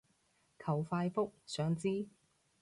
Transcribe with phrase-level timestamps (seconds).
[0.57, 2.07] 求快覆，想知